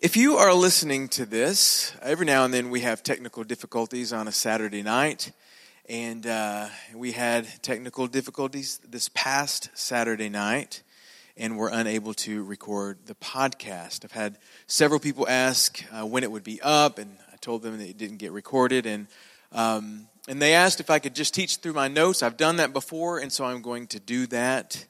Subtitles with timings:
[0.00, 4.28] If you are listening to this, every now and then we have technical difficulties on
[4.28, 5.32] a Saturday night.
[5.88, 10.84] And uh, we had technical difficulties this past Saturday night
[11.36, 14.04] and were unable to record the podcast.
[14.04, 14.38] I've had
[14.68, 17.98] several people ask uh, when it would be up, and I told them that it
[17.98, 18.86] didn't get recorded.
[18.86, 19.08] And,
[19.50, 22.22] um, and they asked if I could just teach through my notes.
[22.22, 24.86] I've done that before, and so I'm going to do that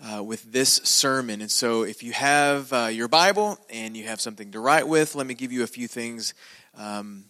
[0.00, 1.40] uh, with this sermon.
[1.40, 5.14] And so, if you have uh, your Bible and you have something to write with,
[5.14, 6.34] let me give you a few things
[6.76, 7.24] um,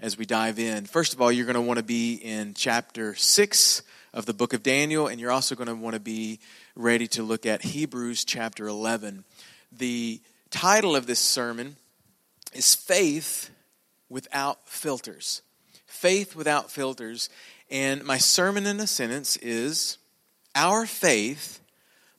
[0.00, 0.86] as we dive in.
[0.86, 4.52] First of all, you're going to want to be in chapter 6 of the book
[4.52, 6.40] of Daniel, and you're also going to want to be
[6.74, 9.24] ready to look at Hebrews chapter 11.
[9.72, 11.76] The title of this sermon
[12.52, 13.50] is Faith
[14.08, 15.42] Without Filters.
[15.86, 17.28] Faith Without Filters.
[17.70, 19.98] And my sermon in a sentence is
[20.54, 21.60] Our faith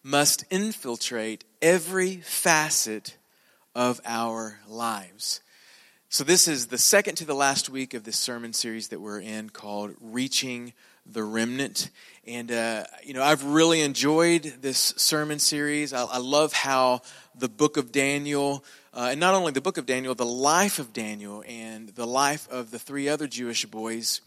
[0.04, 3.18] must infiltrate every facet
[3.76, 5.42] of our lives.
[6.10, 9.20] So, this is the second to the last week of this sermon series that we're
[9.20, 10.74] in called Reaching
[11.06, 11.90] the Remnant.
[12.26, 15.94] And, uh, you know, I've really enjoyed this sermon series.
[15.94, 17.02] I, I love how
[17.36, 20.94] the book of Daniel, uh, and not only the book of Daniel, the life of
[20.94, 24.22] Daniel and the life of the three other Jewish boys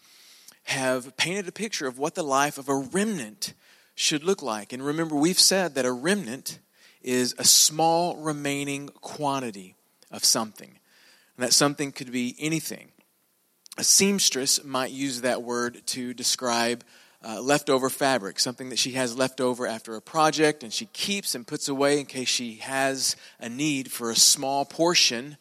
[0.65, 3.55] have painted a picture of what the life of a remnant
[3.95, 4.73] should look like.
[4.73, 6.59] And remember, we've said that a remnant
[7.03, 9.77] is a small remaining quantity
[10.11, 10.79] of something.
[11.37, 12.89] And that something could be anything.
[13.79, 16.85] A seamstress might use that word to describe
[17.25, 21.35] uh, leftover fabric, something that she has left over after a project and she keeps
[21.35, 25.37] and puts away in case she has a need for a small portion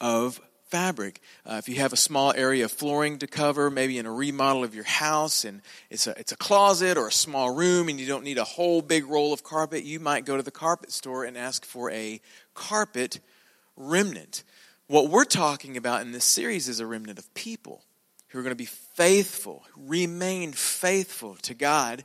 [0.00, 1.20] of fabric.
[1.44, 4.64] Uh, if you have a small area of flooring to cover, maybe in a remodel
[4.64, 8.06] of your house, and it's a, it's a closet or a small room, and you
[8.06, 11.24] don't need a whole big roll of carpet, you might go to the carpet store
[11.24, 12.20] and ask for a
[12.54, 13.20] carpet
[13.76, 14.42] remnant.
[14.88, 17.82] What we're talking about in this series is a remnant of people
[18.28, 22.04] who are going to be faithful, remain faithful to God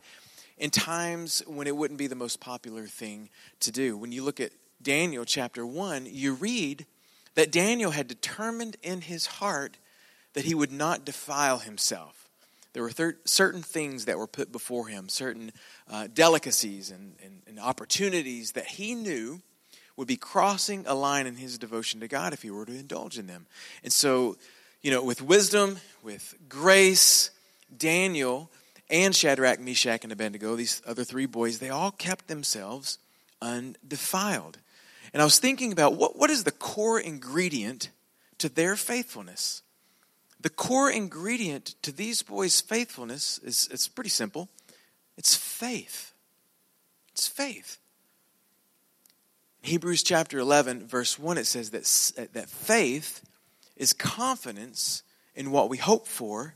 [0.58, 3.30] in times when it wouldn't be the most popular thing
[3.62, 3.98] to do.
[3.98, 4.52] When you look at
[4.82, 6.86] Daniel chapter 1, you read
[7.36, 9.78] that Daniel had determined in his heart
[10.34, 12.30] that he would not defile himself.
[12.74, 15.52] There were thir- certain things that were put before him, certain
[15.90, 19.42] uh, delicacies and, and, and opportunities that he knew
[19.98, 23.18] would be crossing a line in his devotion to God if he were to indulge
[23.18, 23.46] in them.
[23.84, 24.38] And so,
[24.82, 27.30] you know, with wisdom, with grace,
[27.76, 28.50] Daniel
[28.90, 33.00] and Shadrach, Meshach, and Abednego, these other three boys, they all kept themselves
[33.42, 34.58] undefiled.
[35.14, 37.90] And I was thinking about what, what is the core ingredient
[38.38, 39.62] to their faithfulness?
[40.40, 44.50] The core ingredient to these boys' faithfulness is it's pretty simple.
[45.18, 46.14] It's faith.
[47.12, 47.78] It's faith.
[49.64, 53.22] In Hebrews chapter 11, verse 1, it says that, that faith
[53.76, 55.04] is confidence
[55.36, 56.56] in what we hope for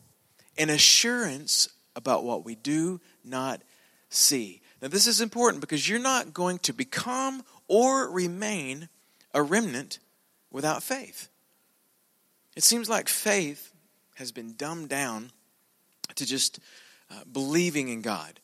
[0.57, 3.61] and assurance about what we do not
[4.09, 4.61] see.
[4.81, 8.89] Now, this is important because you're not going to become or remain
[9.33, 9.99] a remnant
[10.51, 11.29] without faith.
[12.55, 13.73] It seems like faith
[14.15, 15.31] has been dumbed down
[16.15, 16.59] to just
[17.11, 18.39] uh, believing in God.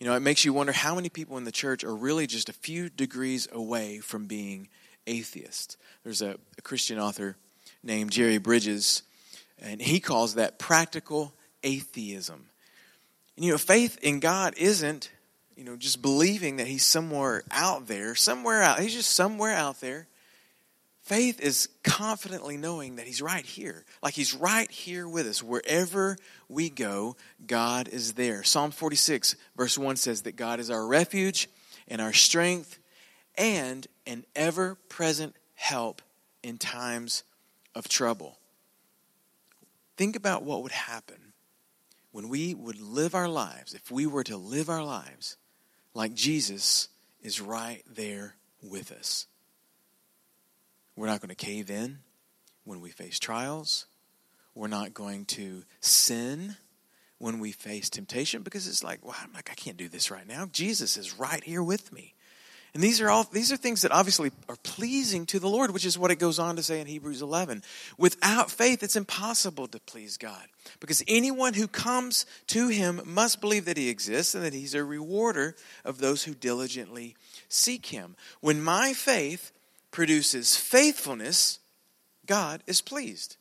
[0.00, 2.48] You know, it makes you wonder how many people in the church are really just
[2.48, 4.68] a few degrees away from being
[5.06, 5.76] atheists.
[6.02, 7.36] There's a, a Christian author
[7.84, 9.02] named Jerry Bridges,
[9.60, 12.48] and he calls that practical atheism.
[13.36, 15.10] And you know, faith in God isn't
[15.56, 18.80] you know, just believing that he's somewhere out there, somewhere out.
[18.80, 20.06] He's just somewhere out there.
[21.02, 23.84] Faith is confidently knowing that he's right here.
[24.02, 25.42] Like he's right here with us.
[25.42, 26.16] Wherever
[26.48, 28.44] we go, God is there.
[28.44, 31.48] Psalm 46, verse 1 says that God is our refuge
[31.88, 32.78] and our strength
[33.36, 36.02] and an ever present help
[36.42, 37.24] in times
[37.74, 38.38] of trouble.
[39.96, 41.32] Think about what would happen
[42.12, 45.36] when we would live our lives, if we were to live our lives
[45.94, 46.88] like Jesus
[47.22, 49.26] is right there with us.
[50.96, 51.98] We're not going to cave in
[52.64, 53.86] when we face trials.
[54.54, 56.56] We're not going to sin
[57.18, 60.26] when we face temptation because it's like, well, I'm like, I can't do this right
[60.26, 60.46] now.
[60.52, 62.14] Jesus is right here with me.
[62.74, 65.84] And these are all these are things that obviously are pleasing to the Lord, which
[65.84, 67.62] is what it goes on to say in Hebrews 11.
[67.98, 70.46] Without faith, it's impossible to please God.
[70.80, 74.84] Because anyone who comes to him must believe that he exists and that he's a
[74.84, 75.54] rewarder
[75.84, 77.14] of those who diligently
[77.48, 78.16] seek him.
[78.40, 79.52] When my faith
[79.90, 81.58] produces faithfulness,
[82.26, 83.36] God is pleased.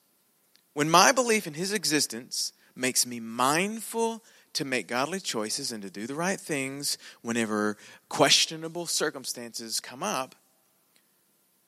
[0.73, 5.89] When my belief in his existence makes me mindful to make godly choices and to
[5.89, 7.77] do the right things whenever
[8.09, 10.35] questionable circumstances come up,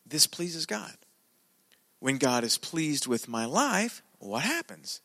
[0.05, 0.95] this pleases God.
[1.99, 4.99] when God is pleased with my life, what happens?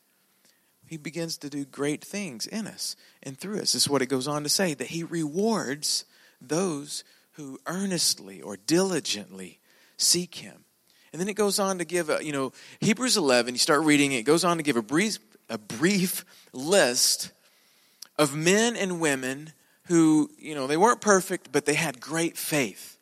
[0.85, 3.71] He begins to do great things in us and through us.
[3.71, 6.03] This is what it goes on to say that He rewards
[6.41, 7.03] those
[7.33, 9.59] who earnestly or diligently
[9.95, 10.65] seek Him.
[11.13, 12.51] And then it goes on to give a, you know,
[12.81, 16.25] Hebrews 11, you start reading it, it goes on to give a brief, a brief
[16.53, 17.31] list
[18.19, 19.53] of men and women
[19.85, 22.97] who, you know, they weren't perfect, but they had great faith.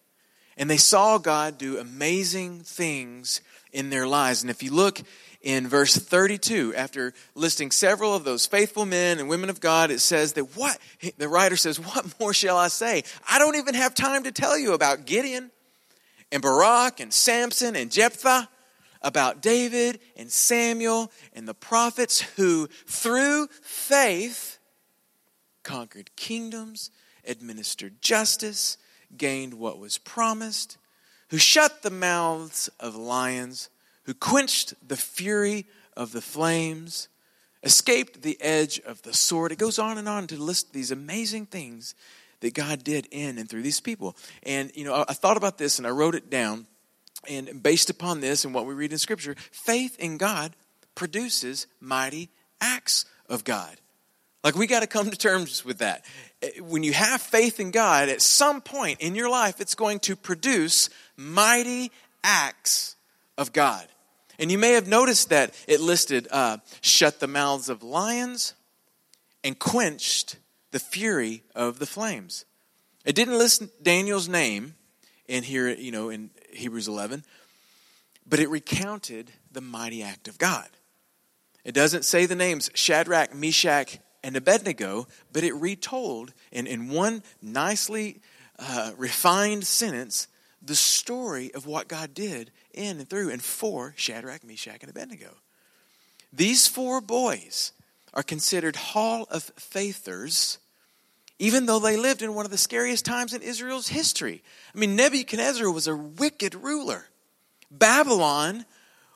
[0.56, 3.42] And they saw God do amazing things
[3.74, 4.42] in their lives.
[4.44, 5.02] And if you look
[5.42, 10.00] in verse 32, after listing several of those faithful men and women of God, it
[10.00, 10.78] says that what?
[11.18, 13.04] The writer says, What more shall I say?
[13.28, 15.52] I don't even have time to tell you about Gideon
[16.32, 18.50] and Barak and Samson and Jephthah,
[19.02, 24.57] about David and Samuel and the prophets who, through faith,
[25.68, 26.90] conquered kingdoms,
[27.26, 28.78] administered justice,
[29.18, 30.78] gained what was promised,
[31.28, 33.70] who shut the mouths of lions,
[34.04, 35.66] who quenched the fury
[35.96, 37.10] of the flames,
[37.64, 39.52] escaped the edge of the sword.
[39.52, 41.94] It goes on and on to list these amazing things
[42.40, 44.16] that God did in and through these people.
[44.44, 46.66] And, you know, I thought about this and I wrote it down.
[47.28, 50.56] And based upon this and what we read in Scripture, faith in God
[50.96, 52.30] produces mighty
[52.62, 53.78] acts of God.
[54.48, 56.06] Like, we got to come to terms with that.
[56.62, 60.16] When you have faith in God, at some point in your life, it's going to
[60.16, 61.92] produce mighty
[62.24, 62.96] acts
[63.38, 63.86] of God.
[64.40, 68.54] And you may have noticed that it listed uh, shut the mouths of lions
[69.44, 70.38] and quenched
[70.72, 72.46] the fury of the flames.
[73.04, 74.76] It didn't list Daniel's name
[75.28, 77.26] in here, you know, in Hebrews 11,
[78.26, 80.70] but it recounted the mighty act of God.
[81.66, 87.24] It doesn't say the names Shadrach, Meshach, and Abednego, but it retold in, in one
[87.42, 88.20] nicely
[88.60, 90.28] uh, refined sentence
[90.62, 95.30] the story of what God did in and through and for Shadrach, Meshach, and Abednego.
[96.34, 97.72] These four boys
[98.14, 100.58] are considered Hall of Faithers,
[101.40, 104.44] even though they lived in one of the scariest times in Israel's history.
[104.76, 107.06] I mean, Nebuchadnezzar was a wicked ruler.
[107.72, 108.66] Babylon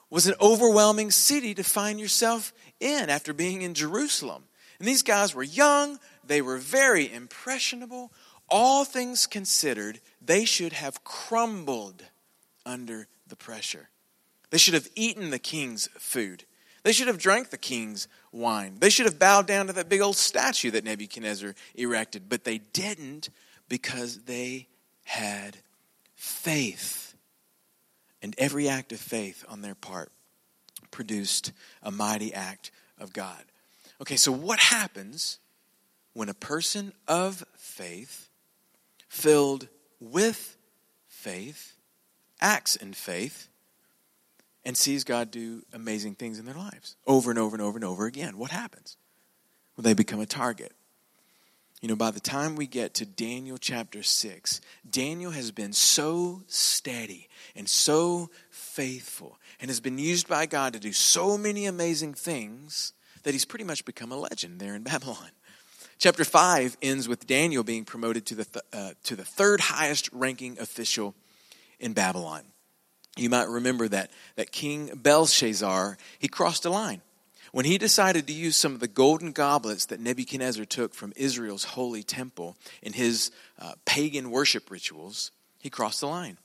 [0.10, 4.46] was an overwhelming city to find yourself in after being in Jerusalem.
[4.82, 8.12] And these guys were young, they were very impressionable.
[8.50, 12.04] All things considered, they should have crumbled
[12.66, 13.90] under the pressure.
[14.50, 16.46] They should have eaten the king's food.
[16.82, 18.78] They should have drank the king's wine.
[18.80, 22.58] They should have bowed down to that big old statue that Nebuchadnezzar erected, but they
[22.58, 23.30] didn't
[23.70, 24.68] because they
[25.04, 25.58] had
[26.16, 27.14] faith.
[28.24, 30.12] And every act of faith on their part
[30.90, 31.52] produced
[31.84, 33.44] a mighty act of God.
[34.02, 35.38] Okay, so what happens
[36.14, 38.30] when a person of faith,
[39.08, 39.68] filled
[40.00, 40.58] with
[41.08, 41.74] faith,
[42.42, 43.48] acts in faith,
[44.66, 47.86] and sees God do amazing things in their lives over and over and over and
[47.86, 48.38] over again.
[48.38, 48.98] What happens?
[49.76, 50.74] Well, they become a target.
[51.82, 56.44] You know, by the time we get to Daniel chapter 6, Daniel has been so
[56.48, 62.14] steady and so faithful and has been used by God to do so many amazing
[62.14, 65.32] things that he's pretty much become a legend there in Babylon.
[65.98, 70.10] Chapter 5 ends with Daniel being promoted to the, th- uh, to the third highest
[70.12, 71.14] ranking official
[71.80, 72.42] in Babylon.
[73.18, 77.02] You might remember that, that King Belshazzar, he crossed a line.
[77.52, 81.66] When he decided to use some of the golden goblets that Nebuchadnezzar took from Israel's
[81.66, 83.30] holy temple in his
[83.60, 86.38] uh, pagan worship rituals, he crossed the line.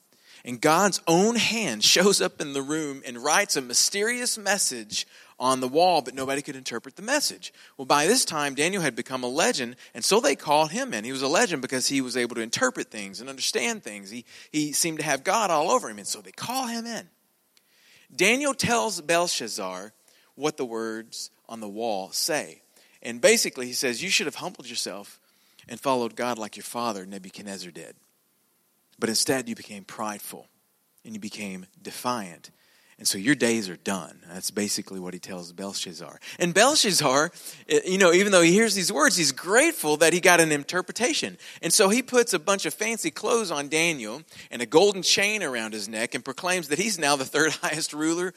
[0.44, 5.06] And God's own hand shows up in the room and writes a mysterious message
[5.38, 7.52] on the wall, but nobody could interpret the message.
[7.76, 11.04] Well, by this time, Daniel had become a legend, and so they called him in.
[11.04, 14.10] He was a legend because he was able to interpret things and understand things.
[14.10, 17.08] He, he seemed to have God all over him, and so they call him in.
[18.14, 19.92] Daniel tells Belshazzar
[20.36, 22.62] what the words on the wall say.
[23.02, 25.20] And basically, he says, You should have humbled yourself
[25.68, 27.96] and followed God like your father, Nebuchadnezzar, did.
[28.98, 30.46] But instead, you became prideful
[31.04, 32.50] and you became defiant
[32.98, 34.20] and so your days are done.
[34.26, 36.18] That's basically what he tells Belshazzar.
[36.38, 37.30] And Belshazzar,
[37.68, 40.50] eh, you know, even though he hears these words, he's grateful that he got an
[40.50, 41.36] interpretation.
[41.60, 45.42] And so he puts a bunch of fancy clothes on Daniel and a golden chain
[45.42, 48.32] around his neck and proclaims that he's now the third highest ruler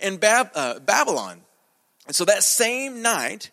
[0.00, 1.42] in Bab- uh, Babylon.
[2.08, 3.52] And so that same night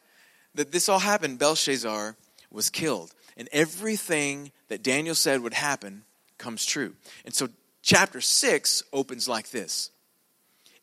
[0.56, 2.16] that this all happened, Belshazzar
[2.52, 3.14] was killed.
[3.36, 6.02] And everything that Daniel said would happen
[6.40, 6.96] comes true.
[7.26, 7.50] And so
[7.84, 9.92] chapter 6 opens like this.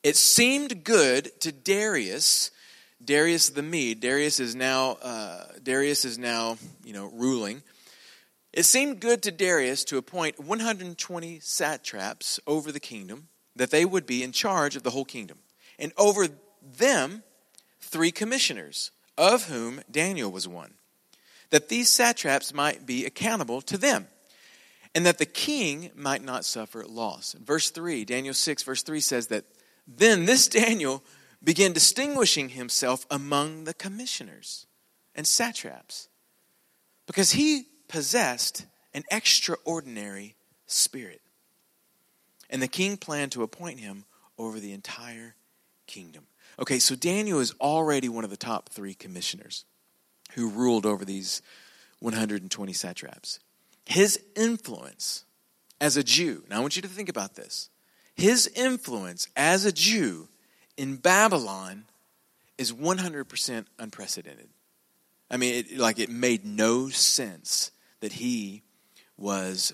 [0.04, 2.50] It seemed good to Darius,
[3.02, 4.00] Darius the Mede.
[4.00, 7.62] Darius is now uh, Darius is now you know ruling.
[8.52, 14.04] It seemed good to Darius to appoint 120 satraps over the kingdom, that they would
[14.04, 15.38] be in charge of the whole kingdom.
[15.78, 16.28] And over
[16.62, 17.22] them,
[17.80, 20.74] three commissioners, of whom Daniel was one,
[21.48, 24.06] that these satraps might be accountable to them,
[24.94, 27.34] and that the king might not suffer loss.
[27.42, 29.46] Verse 3, Daniel 6, verse 3 says that
[29.86, 31.02] then this Daniel
[31.42, 34.66] began distinguishing himself among the commissioners
[35.14, 36.08] and satraps
[37.06, 40.36] because he possessed an extraordinary
[40.66, 41.20] spirit.
[42.48, 44.04] And the king planned to appoint him
[44.38, 45.34] over the entire
[45.86, 46.26] kingdom.
[46.58, 49.64] Okay, so Daniel is already one of the top three commissioners
[50.34, 51.42] who ruled over these
[52.00, 53.40] 120 satraps.
[53.86, 55.24] His influence
[55.80, 57.68] as a Jew, now I want you to think about this.
[58.14, 60.28] His influence as a Jew
[60.76, 61.84] in Babylon
[62.58, 64.48] is 100% unprecedented.
[65.30, 68.62] I mean, it, like it made no sense that he
[69.16, 69.72] was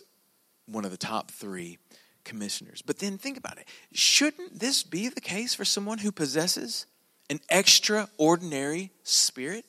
[0.67, 1.79] one of the top three
[2.25, 2.83] commissioners.
[2.83, 3.67] But then think about it.
[3.93, 6.87] Shouldn't this be the case for someone who possesses
[7.29, 9.65] an extraordinary spirit?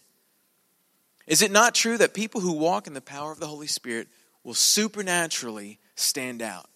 [1.28, 4.08] Is it not true that people who walk in the power of the Holy Spirit
[4.44, 6.68] will supernaturally stand out?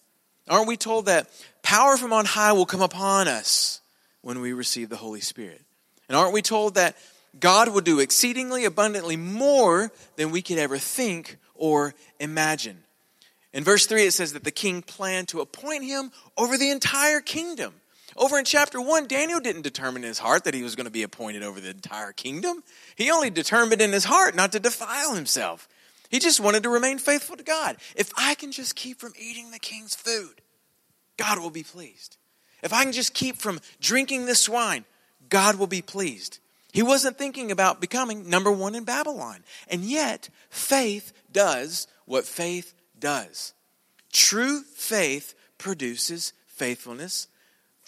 [0.48, 1.28] Aren't we told that
[1.66, 3.80] power from on high will come upon us
[4.22, 5.60] when we receive the Holy Spirit?
[6.08, 6.96] And aren't we told that
[7.40, 12.84] God will do exceedingly abundantly more than we could ever think or imagine?
[13.52, 17.20] In verse 3, it says that the king planned to appoint him over the entire
[17.20, 17.74] kingdom.
[18.16, 20.92] Over in chapter 1, Daniel didn't determine in his heart that he was going to
[20.92, 22.62] be appointed over the entire kingdom.
[22.94, 25.68] He only determined in his heart not to defile himself.
[26.10, 27.76] He just wanted to remain faithful to God.
[27.96, 30.42] If I can just keep from eating the king's food,
[31.16, 32.16] God will be pleased.
[32.62, 34.84] If I can just keep from drinking this wine,
[35.28, 36.38] God will be pleased.
[36.72, 39.44] He wasn't thinking about becoming number one in Babylon.
[39.68, 43.54] And yet, faith does what faith does.
[44.12, 47.28] True faith produces faithfulness.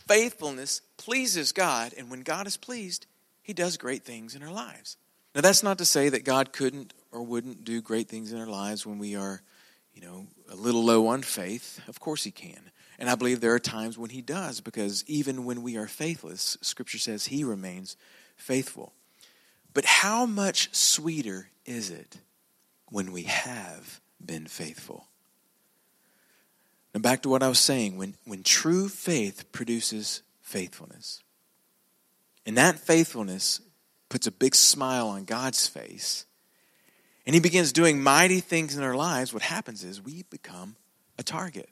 [0.06, 3.06] Faithfulness pleases God, and when God is pleased,
[3.42, 4.96] He does great things in our lives.
[5.34, 8.46] Now, that's not to say that God couldn't or wouldn't do great things in our
[8.46, 9.42] lives when we are,
[9.94, 11.80] you know, a little low on faith.
[11.88, 12.70] Of course, He can.
[12.98, 16.58] And I believe there are times when He does, because even when we are faithless,
[16.60, 17.96] Scripture says He remains
[18.36, 18.92] faithful.
[19.72, 22.18] But how much sweeter is it
[22.90, 25.06] when we have been faithful.
[26.94, 31.22] Now, back to what I was saying when, when true faith produces faithfulness,
[32.46, 33.60] and that faithfulness
[34.08, 36.24] puts a big smile on God's face,
[37.26, 40.76] and He begins doing mighty things in our lives, what happens is we become
[41.18, 41.68] a target.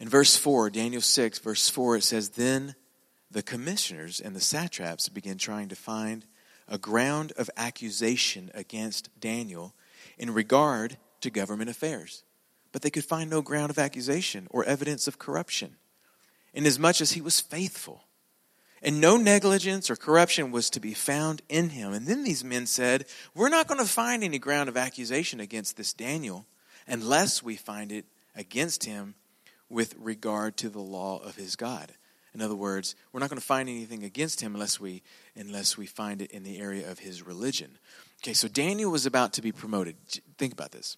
[0.00, 2.74] In verse 4, Daniel 6, verse 4, it says, Then
[3.30, 6.24] the commissioners and the satraps began trying to find
[6.68, 9.74] a ground of accusation against Daniel
[10.18, 12.24] in regard to government affairs.
[12.72, 15.76] But they could find no ground of accusation or evidence of corruption,
[16.52, 18.04] inasmuch as he was faithful.
[18.82, 21.92] And no negligence or corruption was to be found in him.
[21.92, 25.76] And then these men said, We're not going to find any ground of accusation against
[25.76, 26.46] this Daniel
[26.86, 28.04] unless we find it
[28.36, 29.14] against him
[29.74, 31.92] with regard to the law of his God.
[32.32, 35.02] In other words, we're not going to find anything against him unless we
[35.36, 37.76] unless we find it in the area of his religion.
[38.22, 39.96] Okay, so Daniel was about to be promoted.
[40.38, 40.96] Think about this.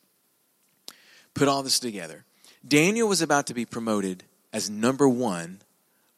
[1.32, 2.24] Put all this together.
[2.66, 5.62] Daniel was about to be promoted as number one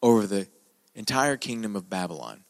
[0.03, 0.49] over the
[0.97, 2.43] entire kingdom of Babylon.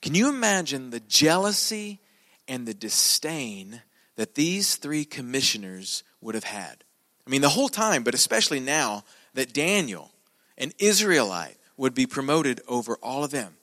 [0.00, 2.00] Can you imagine the jealousy
[2.48, 3.82] and the disdain
[4.16, 6.84] that these three commissioners would have had?
[7.30, 10.10] I mean, the whole time, but especially now that Daniel,
[10.58, 13.54] an Israelite, would be promoted over all of them.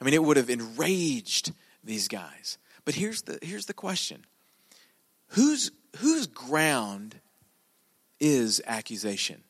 [0.00, 1.52] I mean, it would have enraged
[1.84, 2.56] these guys.
[2.86, 4.24] But here's the, here's the question
[5.32, 7.16] whose, whose ground
[8.20, 9.42] is accusation?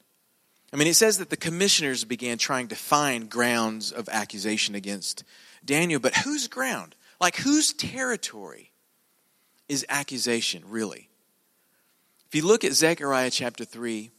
[0.72, 5.22] I mean, it says that the commissioners began trying to find grounds of accusation against
[5.64, 6.96] Daniel, but whose ground?
[7.20, 8.72] Like, whose territory
[9.68, 11.07] is accusation, really?
[12.28, 14.10] If you look at Zechariah chapter 3,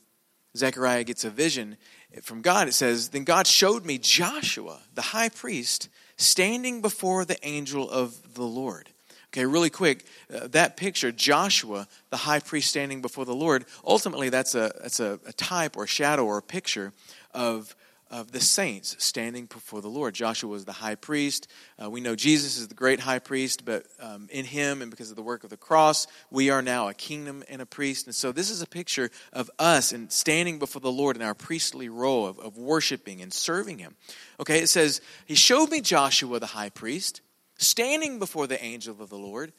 [0.57, 1.77] Zechariah gets a vision
[2.23, 2.67] from God.
[2.67, 8.33] It says, Then God showed me Joshua, the high priest, standing before the angel of
[8.33, 8.89] the Lord.
[9.27, 14.29] Okay, really quick, uh, that picture, Joshua, the high priest standing before the Lord, ultimately
[14.29, 16.93] that's a, that's a, a type or shadow or picture
[17.31, 17.75] of,
[18.11, 20.13] of the saints standing before the Lord.
[20.13, 21.47] Joshua was the high priest.
[21.81, 25.09] Uh, we know Jesus is the great high priest, but um, in him and because
[25.09, 28.07] of the work of the cross, we are now a kingdom and a priest.
[28.07, 31.35] And so this is a picture of us and standing before the Lord in our
[31.35, 33.95] priestly role of, of worshiping and serving him.
[34.39, 37.21] Okay, it says, He showed me Joshua, the high priest
[37.59, 39.51] standing before the angel of the Lord,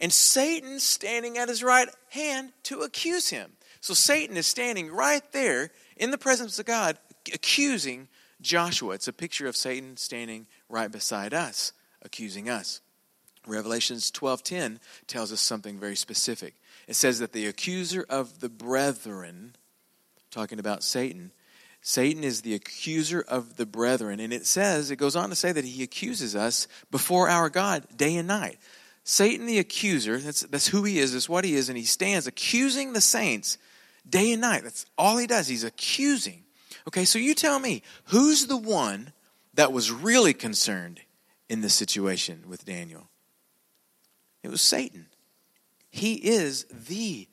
[0.00, 3.52] and Satan standing at his right hand to accuse him.
[3.80, 6.96] So Satan is standing right there in the presence of God,
[7.32, 8.08] accusing
[8.40, 8.94] Joshua.
[8.94, 12.80] It's a picture of Satan standing right beside us, accusing us.
[13.46, 16.54] Revelations 12:10 tells us something very specific.
[16.86, 19.56] It says that the accuser of the brethren,
[20.30, 21.32] talking about Satan,
[21.80, 24.20] Satan is the accuser of the brethren.
[24.20, 27.84] And it says, it goes on to say that he accuses us before our God
[27.96, 28.58] day and night.
[29.04, 32.28] Satan the accuser, that's, that's who he is, that's what he is, and he stands
[32.28, 33.58] accusing the saints
[34.08, 34.62] day and night.
[34.62, 35.48] That's all he does.
[35.48, 36.41] He's accusing.
[36.88, 39.12] Okay, so you tell me, who's the one
[39.54, 41.00] that was really concerned
[41.48, 43.08] in this situation with Daniel?
[44.42, 45.06] It was Satan.
[45.90, 47.28] He is the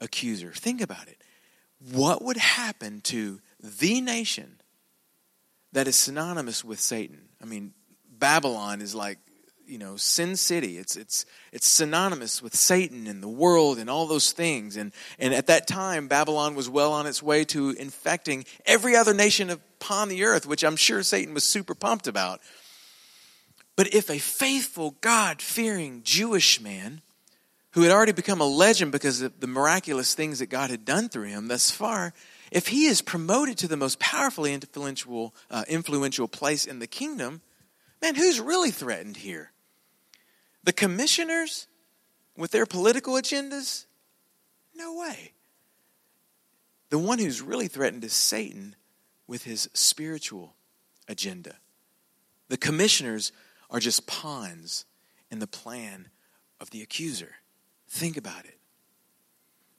[0.00, 0.50] accuser.
[0.52, 1.22] Think about it.
[1.92, 4.60] What would happen to the nation
[5.72, 7.28] that is synonymous with Satan?
[7.40, 7.74] I mean,
[8.08, 9.18] Babylon is like,
[9.72, 10.76] you know, Sin City.
[10.76, 14.76] It's it's it's synonymous with Satan and the world and all those things.
[14.76, 19.14] And and at that time, Babylon was well on its way to infecting every other
[19.14, 22.40] nation upon the earth, which I'm sure Satan was super pumped about.
[23.74, 27.00] But if a faithful, God fearing Jewish man
[27.70, 31.08] who had already become a legend because of the miraculous things that God had done
[31.08, 32.12] through him thus far,
[32.50, 37.40] if he is promoted to the most powerfully influential, uh, influential place in the kingdom,
[38.02, 39.51] man, who's really threatened here?
[40.64, 41.66] The commissioners
[42.36, 43.86] with their political agendas?
[44.74, 45.32] No way.
[46.90, 48.76] The one who's really threatened is Satan
[49.26, 50.54] with his spiritual
[51.08, 51.56] agenda.
[52.48, 53.32] The commissioners
[53.70, 54.84] are just pawns
[55.30, 56.08] in the plan
[56.60, 57.36] of the accuser.
[57.88, 58.58] Think about it.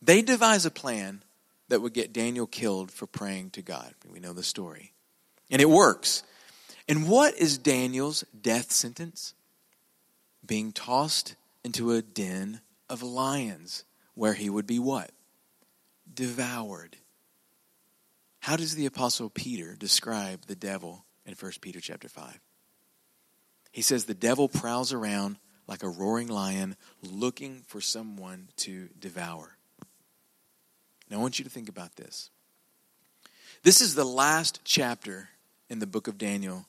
[0.02, 1.24] They devise a plan
[1.70, 3.94] that would get Daniel killed for praying to God.
[4.12, 4.94] We know the story.
[5.50, 6.24] And it works.
[6.90, 9.34] And what is Daniel's death sentence?
[10.46, 15.12] Being tossed into a den of lions where he would be what?
[16.14, 16.98] Devoured.
[18.40, 22.40] How does the apostle Peter describe the devil in 1 Peter chapter 5?
[23.72, 29.58] He says the devil prowls around like a roaring lion looking for someone to devour.
[31.10, 32.30] Now, I want you to think about this.
[33.64, 35.30] This is the last chapter
[35.70, 36.66] in the book of Daniel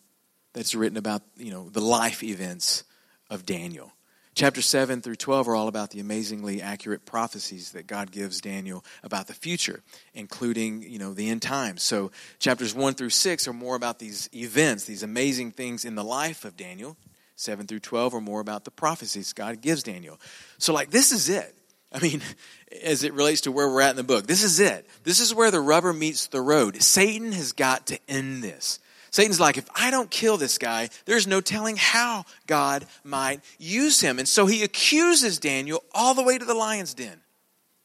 [0.53, 2.85] that's written about, you know, the life events
[3.31, 3.93] of Daniel.
[4.35, 8.85] Chapter 7 through 12 are all about the amazingly accurate prophecies that God gives Daniel
[9.05, 9.81] about the future,
[10.13, 11.85] including, you know, the end times.
[11.85, 12.11] So
[12.41, 16.45] chapters 1 through 6 are more about these events, these amazing things in the life
[16.45, 16.97] of Daniel.
[17.37, 20.19] 7 through 12 are more about the prophecies God gives Daniel.
[20.59, 21.55] So like this is it.
[21.93, 22.21] I mean,
[22.83, 24.89] as it relates to where we're at in the book, this is it.
[25.05, 26.83] This is where the rubber meets the road.
[26.83, 28.81] Satan has got to end this.
[29.15, 34.01] Satan's like, if I don't kill this guy, there's no telling how God might use
[34.01, 34.19] him.
[34.19, 37.21] And so he accuses Daniel all the way to the lion's den.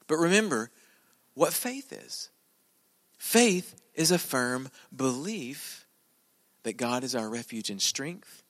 [0.07, 0.71] But remember
[1.35, 2.31] what faith is
[3.19, 5.85] faith is a firm belief
[6.63, 8.41] that God is our refuge and strength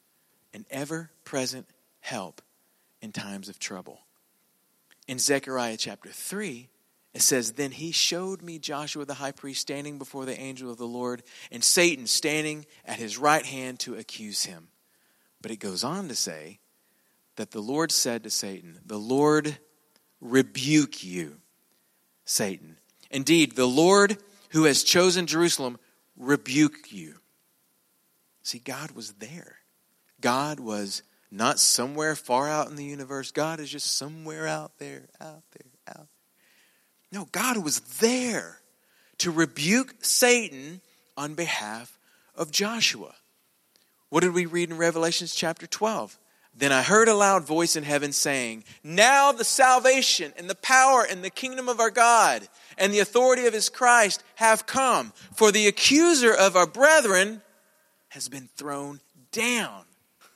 [0.54, 1.68] and ever present
[2.00, 2.42] help
[3.02, 4.00] in times of trouble.
[5.06, 6.70] In Zechariah chapter 3,
[7.14, 10.78] it says, Then he showed me Joshua the high priest standing before the angel of
[10.78, 14.68] the Lord, and Satan standing at his right hand to accuse him.
[15.42, 16.60] But it goes on to say
[17.36, 19.58] that the Lord said to Satan, The Lord
[20.22, 21.38] rebuke you,
[22.26, 22.78] Satan.
[23.10, 24.18] Indeed, the Lord
[24.50, 25.80] who has chosen Jerusalem
[26.18, 27.16] rebuke you.
[28.44, 29.58] See, God was there.
[30.22, 33.32] God was not somewhere far out in the universe.
[33.32, 35.72] God is just somewhere out there, out there.
[37.12, 38.60] No, God was there
[39.20, 40.82] to rebuke Satan
[41.18, 41.98] on behalf
[42.36, 43.14] of Joshua.
[44.10, 46.18] What did we read in Revelations chapter 12?
[46.56, 51.06] Then I heard a loud voice in heaven saying, Now the salvation and the power
[51.10, 55.52] and the kingdom of our God and the authority of his Christ have come, for
[55.52, 57.42] the accuser of our brethren
[58.10, 59.00] has been thrown
[59.32, 59.84] down.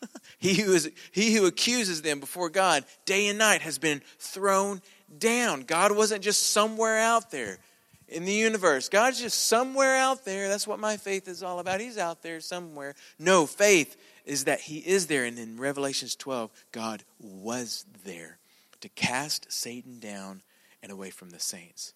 [0.37, 4.81] he, who is, he who accuses them before God day and night has been thrown
[5.19, 5.61] down.
[5.61, 7.59] God wasn't just somewhere out there
[8.07, 8.89] in the universe.
[8.89, 10.47] God's just somewhere out there.
[10.47, 11.81] That's what my faith is all about.
[11.81, 12.95] He's out there somewhere.
[13.17, 15.25] No, faith is that He is there.
[15.25, 18.37] And in Revelations 12, God was there
[18.81, 20.41] to cast Satan down
[20.81, 21.93] and away from the saints.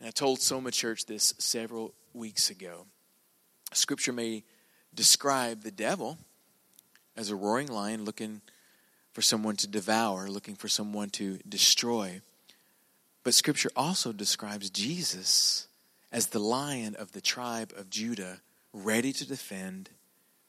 [0.00, 2.86] And I told Soma Church this several weeks ago.
[3.72, 4.44] Scripture may
[4.94, 6.18] describe the devil
[7.16, 8.40] as a roaring lion looking
[9.14, 12.20] for someone to devour, looking for someone to destroy.
[13.22, 15.68] But Scripture also describes Jesus
[16.12, 18.40] as the lion of the tribe of Judah,
[18.72, 19.88] ready to defend,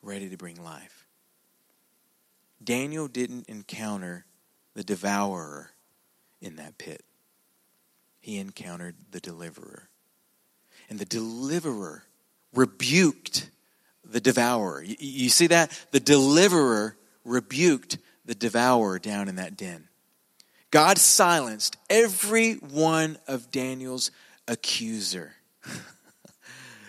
[0.01, 1.05] ready to bring life.
[2.61, 4.25] Daniel didn't encounter
[4.73, 5.69] the devourer
[6.41, 7.05] in that pit,
[8.19, 9.89] he encountered the deliverer.
[10.89, 12.03] And the deliverer
[12.53, 13.49] rebuked
[14.03, 14.83] the devourer.
[14.83, 15.71] You, see that?
[15.91, 19.87] The deliverer rebuked the devourer down in that den.
[20.71, 24.11] God silenced every one of Daniel's
[24.47, 25.33] accuser.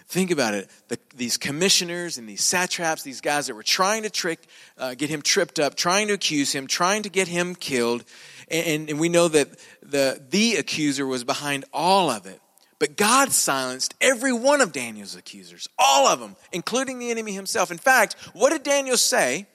[0.09, 0.70] Think about it.
[0.88, 4.46] The, these commissioners and these satraps, these guys that were trying to trick,
[4.79, 8.05] uh, get him tripped up, trying to accuse him, trying to get him killed.
[8.49, 9.49] And, and we know that
[9.83, 12.40] the, the accuser was behind all of it.
[12.79, 17.70] But God silenced every one of Daniel's accusers, all of them, including the enemy himself.
[17.70, 19.46] In fact, what did Daniel say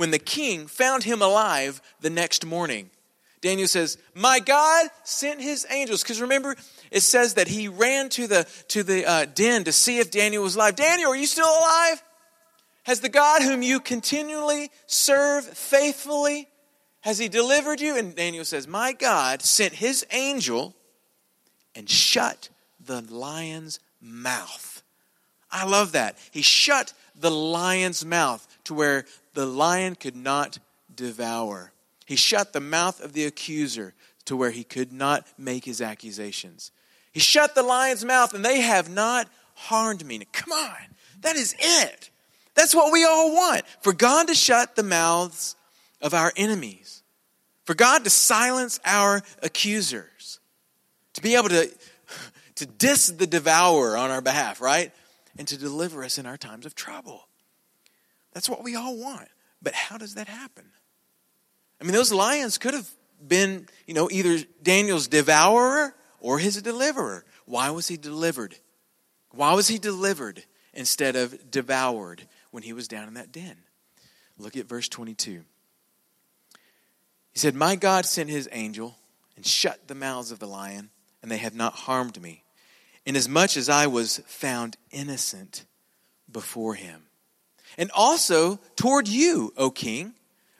[0.00, 2.88] when the king found him alive the next morning?
[3.42, 6.02] Daniel says, My God sent his angels.
[6.02, 6.56] Because remember,
[6.90, 10.42] it says that he ran to the, to the uh, den to see if Daniel
[10.42, 10.74] was alive.
[10.74, 12.02] Daniel, are you still alive?
[12.84, 16.48] Has the God whom you continually serve faithfully,
[17.02, 17.96] has he delivered you?
[17.96, 20.74] And Daniel says, My God sent his angel
[21.74, 22.48] and shut
[22.82, 24.82] the lion's mouth.
[25.52, 26.16] I love that.
[26.30, 30.58] He shut the lion's mouth to where the lion could not
[30.94, 31.72] devour.
[32.06, 36.72] He shut the mouth of the accuser to where he could not make his accusations.
[37.12, 40.18] He shut the lion's mouth and they have not harmed me.
[40.18, 40.76] Now, come on,
[41.22, 42.10] that is it.
[42.54, 45.56] That's what we all want for God to shut the mouths
[46.02, 47.02] of our enemies,
[47.64, 50.40] for God to silence our accusers,
[51.14, 51.70] to be able to,
[52.56, 54.92] to diss the devourer on our behalf, right?
[55.38, 57.26] And to deliver us in our times of trouble.
[58.32, 59.28] That's what we all want.
[59.62, 60.64] But how does that happen?
[61.80, 62.88] I mean, those lions could have
[63.26, 67.24] been, you know, either Daniel's devourer or his deliverer.
[67.46, 68.56] Why was he delivered?
[69.32, 73.56] Why was he delivered instead of devoured when he was down in that den?
[74.38, 75.44] Look at verse 22.
[77.32, 78.96] He said, My God sent his angel
[79.36, 80.90] and shut the mouths of the lion,
[81.22, 82.44] and they have not harmed me,
[83.06, 85.64] inasmuch as I was found innocent
[86.30, 87.04] before him.
[87.78, 90.14] And also toward you, O king,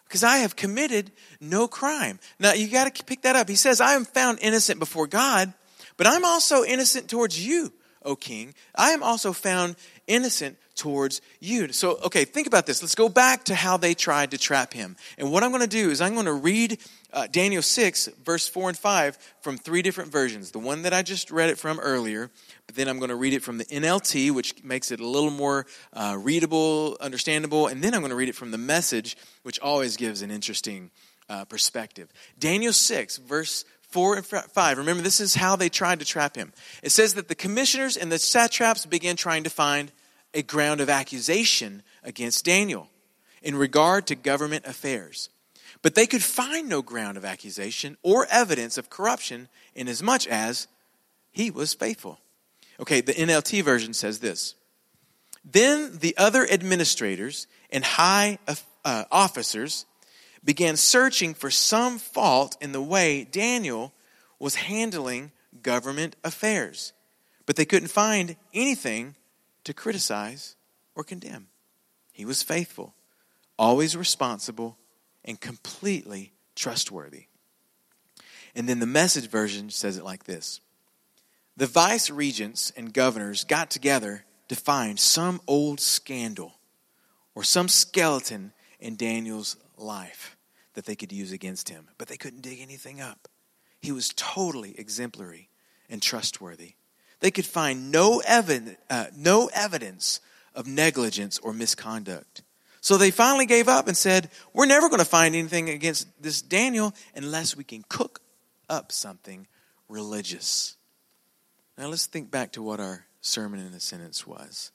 [0.04, 2.18] because I have committed no crime.
[2.38, 3.48] Now you got to pick that up.
[3.48, 5.52] He says, I am found innocent before God,
[5.96, 7.72] but I'm also innocent towards you,
[8.04, 8.54] O king.
[8.74, 9.76] I am also found
[10.10, 11.72] innocent towards you.
[11.72, 12.82] So, okay, think about this.
[12.82, 14.96] Let's go back to how they tried to trap him.
[15.18, 16.78] And what I'm going to do is I'm going to read
[17.12, 20.50] uh, Daniel 6, verse 4 and 5 from three different versions.
[20.50, 22.30] The one that I just read it from earlier,
[22.66, 25.30] but then I'm going to read it from the NLT, which makes it a little
[25.30, 29.60] more uh, readable, understandable, and then I'm going to read it from the message, which
[29.60, 30.90] always gives an interesting
[31.28, 32.08] uh, perspective.
[32.38, 34.78] Daniel 6, verse 4 and 5.
[34.78, 36.52] Remember, this is how they tried to trap him.
[36.82, 39.92] It says that the commissioners and the satraps began trying to find
[40.34, 42.88] a ground of accusation against Daniel
[43.42, 45.30] in regard to government affairs.
[45.82, 50.26] But they could find no ground of accusation or evidence of corruption inasmuch as much
[50.26, 50.68] as
[51.30, 52.20] he was faithful.
[52.80, 54.54] Okay, the NLT version says this.
[55.44, 58.38] Then the other administrators and high
[58.84, 59.86] uh, officers
[60.44, 63.92] began searching for some fault in the way Daniel
[64.38, 66.92] was handling government affairs.
[67.46, 69.14] But they couldn't find anything
[69.70, 70.56] to criticize
[70.96, 71.46] or condemn.
[72.12, 72.94] He was faithful,
[73.56, 74.76] always responsible,
[75.24, 77.26] and completely trustworthy.
[78.54, 80.60] And then the message version says it like this
[81.56, 86.54] The vice regents and governors got together to find some old scandal
[87.36, 90.36] or some skeleton in Daniel's life
[90.74, 93.28] that they could use against him, but they couldn't dig anything up.
[93.80, 95.48] He was totally exemplary
[95.88, 96.74] and trustworthy.
[97.20, 100.20] They could find no, evid- uh, no evidence
[100.54, 102.42] of negligence or misconduct.
[102.80, 106.40] So they finally gave up and said, We're never going to find anything against this
[106.40, 108.20] Daniel unless we can cook
[108.68, 109.46] up something
[109.88, 110.76] religious.
[111.76, 114.72] Now let's think back to what our sermon in the sentence was.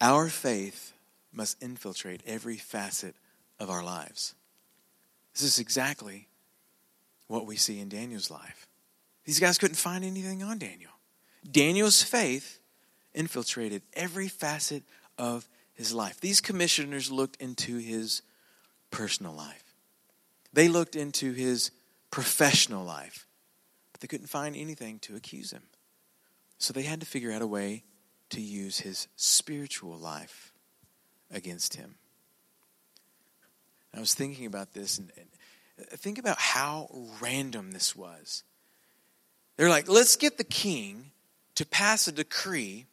[0.00, 0.92] Our faith
[1.32, 3.14] must infiltrate every facet
[3.58, 4.34] of our lives.
[5.32, 6.28] This is exactly
[7.28, 8.65] what we see in Daniel's life.
[9.26, 10.92] These guys couldn't find anything on Daniel.
[11.48, 12.60] Daniel's faith
[13.12, 14.84] infiltrated every facet
[15.18, 16.20] of his life.
[16.20, 18.22] These commissioners looked into his
[18.90, 19.74] personal life,
[20.52, 21.70] they looked into his
[22.10, 23.26] professional life,
[23.92, 25.64] but they couldn't find anything to accuse him.
[26.58, 27.82] So they had to figure out a way
[28.30, 30.52] to use his spiritual life
[31.30, 31.96] against him.
[33.94, 36.88] I was thinking about this and, and think about how
[37.20, 38.44] random this was.
[39.56, 41.10] They're like, let's get the king
[41.54, 42.86] to pass a decree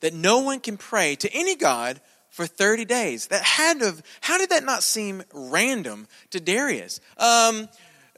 [0.00, 2.00] that no one can pray to any God
[2.30, 3.28] for 30 days.
[3.28, 7.00] That had to have, how did that not seem random to Darius?
[7.16, 7.68] Um,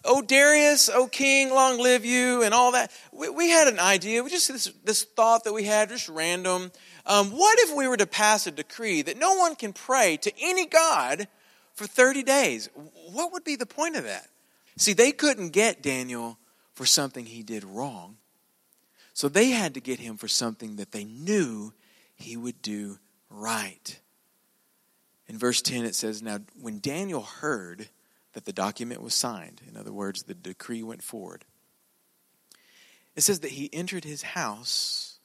[0.04, 2.90] oh Darius, oh king, long live you, and all that.
[3.12, 4.22] We, we had an idea.
[4.22, 6.72] We just this, this thought that we had, just random.
[7.06, 10.32] Um, what if we were to pass a decree that no one can pray to
[10.40, 11.28] any God
[11.74, 12.68] for 30 days?
[13.12, 14.28] What would be the point of that?
[14.76, 16.38] See, they couldn't get Daniel
[16.76, 18.18] for something he did wrong.
[19.14, 21.72] So they had to get him for something that they knew
[22.14, 22.98] he would do
[23.30, 23.98] right.
[25.26, 27.88] In verse 10, it says, Now, when Daniel heard
[28.34, 31.46] that the document was signed, in other words, the decree went forward,
[33.16, 35.18] it says that he entered his house.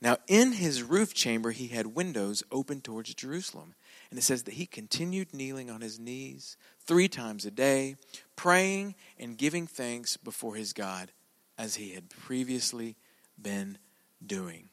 [0.00, 3.74] Now, in his roof chamber, he had windows open towards Jerusalem.
[4.10, 7.96] And it says that he continued kneeling on his knees three times a day,
[8.36, 11.12] praying and giving thanks before his God
[11.58, 12.96] as he had previously
[13.40, 13.78] been
[14.24, 14.68] doing.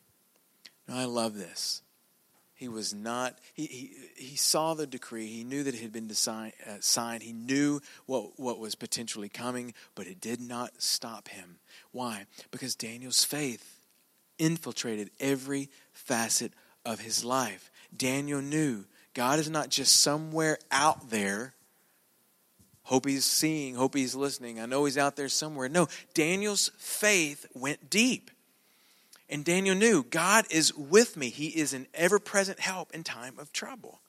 [0.88, 1.82] Now, I love this.
[2.54, 3.92] He was not, he, he,
[4.24, 5.26] he saw the decree.
[5.26, 7.24] He knew that it had been design, uh, signed.
[7.24, 11.58] He knew what, what was potentially coming, but it did not stop him.
[11.92, 12.26] Why?
[12.52, 13.80] Because Daniel's faith
[14.38, 16.54] infiltrated every facet
[16.86, 17.72] of his life.
[17.96, 21.56] Daniel knew God is not just somewhere out there.
[22.92, 24.60] Hope he's seeing, hope he's listening.
[24.60, 25.70] I know he's out there somewhere.
[25.70, 28.30] No, Daniel's faith went deep.
[29.30, 31.30] And Daniel knew God is with me.
[31.30, 34.02] He is an ever present help in time of trouble.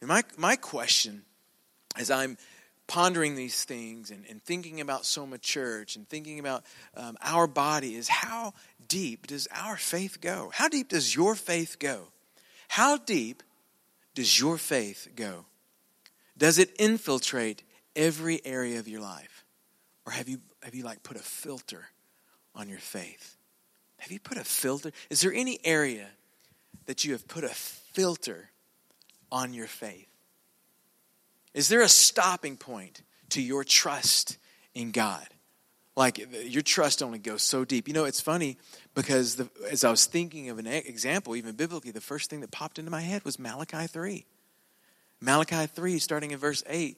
[0.00, 1.22] And my, my question
[1.96, 2.38] as I'm
[2.86, 6.62] pondering these things and, and thinking about Soma Church and thinking about
[6.96, 8.54] um, our body is how
[8.86, 10.52] deep does our faith go?
[10.54, 12.12] How deep does your faith go?
[12.68, 13.42] How deep
[14.14, 15.46] does your faith go?
[16.36, 17.64] Does it infiltrate
[17.98, 19.44] every area of your life?
[20.06, 21.84] Or have you, have you like put a filter
[22.54, 23.36] on your faith?
[23.98, 24.92] Have you put a filter?
[25.10, 26.06] Is there any area
[26.86, 28.50] that you have put a filter
[29.30, 30.06] on your faith?
[31.52, 34.38] Is there a stopping point to your trust
[34.74, 35.26] in God?
[35.96, 37.88] Like your trust only goes so deep.
[37.88, 38.56] You know, it's funny
[38.94, 42.52] because the, as I was thinking of an example, even biblically, the first thing that
[42.52, 44.24] popped into my head was Malachi 3.
[45.20, 46.96] Malachi 3, starting in verse 8,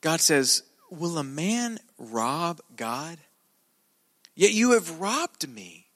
[0.00, 3.18] God says, Will a man rob God?
[4.34, 5.86] Yet you have robbed me.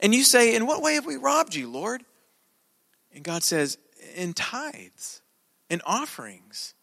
[0.00, 2.04] And you say, In what way have we robbed you, Lord?
[3.14, 3.78] And God says,
[4.14, 5.22] In tithes,
[5.68, 6.74] in offerings.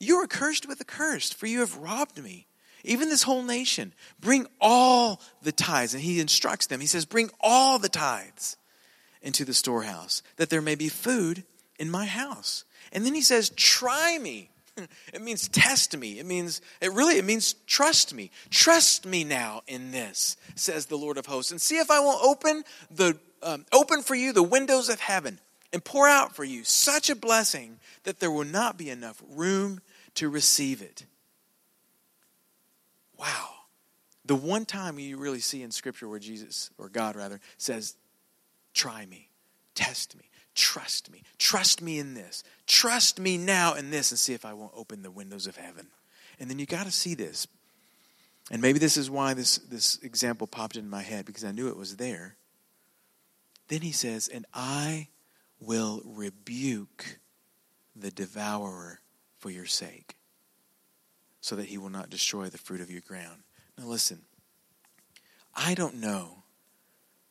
[0.00, 2.46] You are cursed with a curse, for you have robbed me.
[2.82, 5.94] Even this whole nation, bring all the tithes.
[5.94, 6.80] And he instructs them.
[6.80, 8.56] He says, Bring all the tithes
[9.22, 11.44] into the storehouse, that there may be food
[11.78, 12.64] in my house.
[12.92, 14.50] And then he says, Try me
[15.12, 16.18] It means test me.
[16.18, 18.30] It means, it really, it means trust me.
[18.50, 21.52] Trust me now in this, says the Lord of hosts.
[21.52, 25.38] And see if I won't open the, um, open for you the windows of heaven
[25.72, 29.80] and pour out for you such a blessing that there will not be enough room
[30.14, 31.04] to receive it.
[33.18, 33.50] Wow.
[34.24, 37.96] The one time you really see in Scripture where Jesus, or God rather, says,
[38.72, 39.28] Try me,
[39.74, 40.24] test me.
[40.54, 41.22] Trust me.
[41.38, 42.44] Trust me in this.
[42.66, 45.88] Trust me now in this and see if I won't open the windows of heaven.
[46.38, 47.46] And then you got to see this.
[48.50, 51.68] And maybe this is why this, this example popped in my head because I knew
[51.68, 52.36] it was there.
[53.68, 55.08] Then he says, And I
[55.60, 57.18] will rebuke
[57.96, 59.00] the devourer
[59.38, 60.16] for your sake,
[61.40, 63.42] so that he will not destroy the fruit of your ground.
[63.78, 64.22] Now, listen,
[65.54, 66.42] I don't know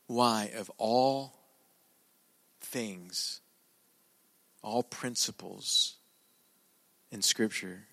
[0.06, 1.43] why, of all
[2.64, 3.40] things,
[4.62, 5.96] all principles
[7.10, 7.84] in Scripture,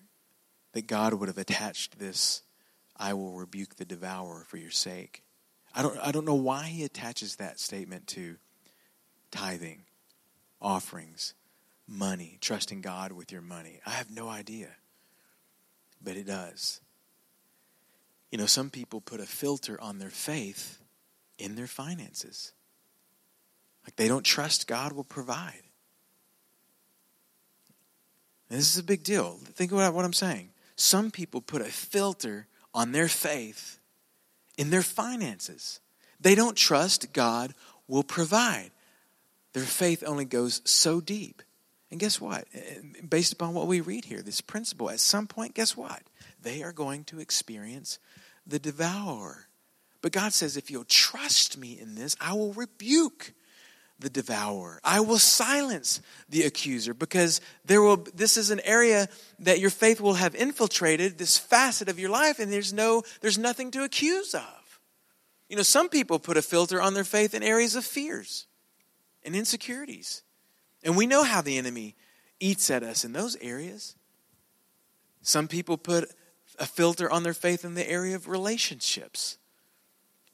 [0.72, 2.42] that God would have attached this,
[2.96, 5.22] I will rebuke the devourer for your sake.
[5.74, 8.36] I don't, I don't know why he attaches that statement to
[9.30, 9.82] tithing,
[10.60, 11.34] offerings,
[11.86, 13.80] money, trusting God with your money.
[13.86, 14.68] I have no idea.
[16.02, 16.80] But it does.
[18.30, 20.80] You know, some people put a filter on their faith
[21.38, 22.52] in their finances.
[23.84, 25.62] Like they don't trust God will provide.
[28.48, 29.38] And this is a big deal.
[29.44, 30.50] Think about what I'm saying.
[30.76, 33.78] Some people put a filter on their faith
[34.58, 35.80] in their finances.
[36.20, 37.54] They don't trust God
[37.88, 38.70] will provide.
[39.54, 41.42] Their faith only goes so deep.
[41.90, 42.46] And guess what?
[43.08, 46.02] Based upon what we read here, this principle, at some point, guess what?
[46.40, 47.98] They are going to experience
[48.46, 49.48] the devourer.
[50.00, 53.32] But God says, if you'll trust me in this, I will rebuke
[54.02, 54.80] the devourer.
[54.84, 60.00] I will silence the accuser because there will this is an area that your faith
[60.00, 64.34] will have infiltrated this facet of your life and there's no there's nothing to accuse
[64.34, 64.80] of.
[65.48, 68.46] You know, some people put a filter on their faith in areas of fears
[69.22, 70.22] and insecurities.
[70.82, 71.94] And we know how the enemy
[72.40, 73.94] eats at us in those areas.
[75.22, 76.10] Some people put
[76.58, 79.38] a filter on their faith in the area of relationships.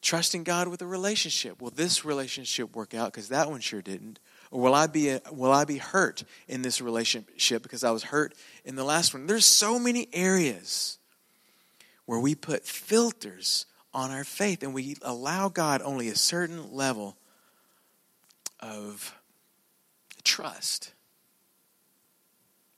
[0.01, 1.61] Trusting God with a relationship.
[1.61, 3.13] Will this relationship work out?
[3.13, 4.21] Because that one sure didn't.
[4.51, 8.05] Or will I be a, will I be hurt in this relationship because I was
[8.05, 8.35] hurt
[8.65, 9.27] in the last one?
[9.27, 10.99] There's so many areas
[12.07, 17.17] where we put filters on our faith and we allow God only a certain level
[18.61, 19.15] of
[20.25, 20.93] trust.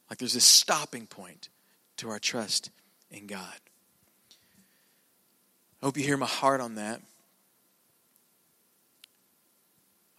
[0.08, 1.48] Like there's a stopping point
[1.98, 2.70] to our trust
[3.10, 3.56] in God.
[5.82, 7.00] I hope you hear my heart on that.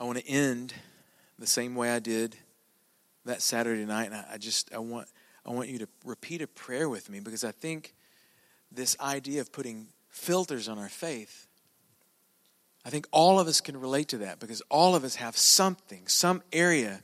[0.01, 0.73] I want to end
[1.37, 2.35] the same way I did
[3.25, 5.07] that Saturday night, and I, just I want
[5.45, 7.93] I want you to repeat a prayer with me because I think
[8.71, 11.45] this idea of putting filters on our faith,
[12.83, 16.07] I think all of us can relate to that because all of us have something,
[16.07, 17.03] some area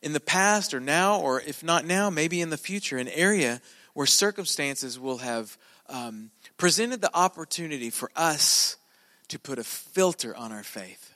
[0.00, 3.60] in the past or now, or if not now, maybe in the future, an area
[3.92, 8.76] where circumstances will have um, presented the opportunity for us
[9.26, 11.15] to put a filter on our faith.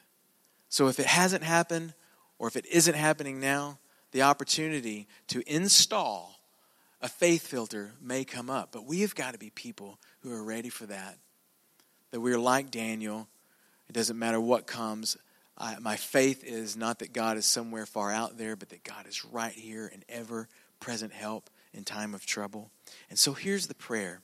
[0.71, 1.93] So if it hasn't happened,
[2.39, 3.79] or if it isn't happening now,
[4.13, 6.41] the opportunity to install
[7.03, 8.71] a faith filter may come up.
[8.73, 11.19] But we have got to be people who are ready for that.
[12.13, 13.29] That we are like Daniel.
[13.89, 15.17] It doesn't matter what comes.
[15.59, 19.07] I, my faith is not that God is somewhere far out there, but that God
[19.07, 22.71] is right here and ever present help in time of trouble.
[23.11, 24.21] And so here's the prayer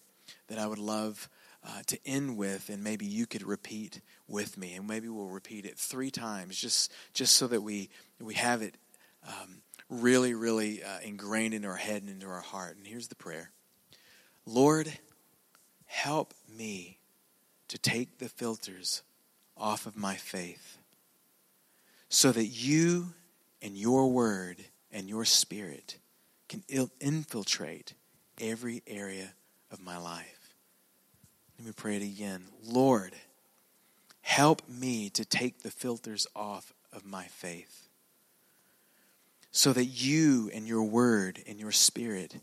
[0.48, 1.28] that I would love
[1.66, 5.66] uh, to end with, and maybe you could repeat with me, and maybe we'll repeat
[5.66, 8.76] it three times, just just so that we we have it
[9.26, 12.76] um, really, really uh, ingrained in our head and into our heart.
[12.76, 13.50] And here's the prayer:
[14.44, 14.92] Lord,
[15.86, 16.98] help me
[17.68, 19.02] to take the filters
[19.56, 20.78] off of my faith,
[22.08, 23.14] so that you
[23.60, 24.58] and your Word
[24.92, 25.98] and your Spirit
[26.48, 26.62] can
[27.00, 27.94] infiltrate
[28.40, 29.34] every area
[29.72, 30.35] of my life.
[31.58, 32.44] Let me pray it again.
[32.64, 33.14] Lord,
[34.20, 37.88] help me to take the filters off of my faith
[39.50, 42.36] so that you and your word and your spirit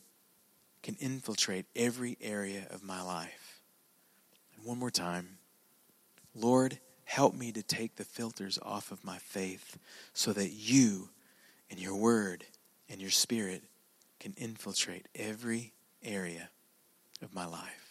[0.81, 3.61] can infiltrate every area of my life.
[4.55, 5.37] And one more time.
[6.35, 9.77] Lord, help me to take the filters off of my faith
[10.13, 11.09] so that you
[11.69, 12.45] and your word
[12.89, 13.63] and your spirit
[14.19, 15.73] can infiltrate every
[16.03, 16.49] area
[17.21, 17.82] of my life.